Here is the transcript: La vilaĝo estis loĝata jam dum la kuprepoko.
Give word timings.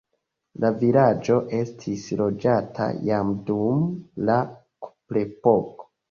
La 0.61 0.69
vilaĝo 0.83 1.35
estis 1.57 2.05
loĝata 2.21 2.87
jam 3.09 3.29
dum 3.49 3.83
la 4.31 4.39
kuprepoko. 4.87 5.87